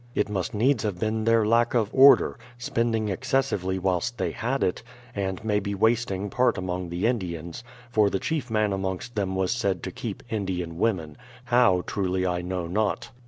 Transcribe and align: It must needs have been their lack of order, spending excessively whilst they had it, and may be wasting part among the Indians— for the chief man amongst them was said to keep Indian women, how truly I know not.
It 0.15 0.29
must 0.29 0.55
needs 0.55 0.81
have 0.81 0.97
been 0.99 1.25
their 1.25 1.45
lack 1.45 1.75
of 1.75 1.91
order, 1.93 2.35
spending 2.57 3.09
excessively 3.09 3.77
whilst 3.77 4.17
they 4.17 4.31
had 4.31 4.63
it, 4.63 4.81
and 5.13 5.43
may 5.45 5.59
be 5.59 5.75
wasting 5.75 6.27
part 6.31 6.57
among 6.57 6.89
the 6.89 7.05
Indians— 7.05 7.63
for 7.93 8.09
the 8.09 8.17
chief 8.17 8.49
man 8.49 8.73
amongst 8.73 9.13
them 9.13 9.35
was 9.35 9.51
said 9.51 9.83
to 9.83 9.91
keep 9.91 10.23
Indian 10.33 10.79
women, 10.79 11.17
how 11.43 11.83
truly 11.85 12.25
I 12.25 12.41
know 12.41 12.65
not. 12.65 13.11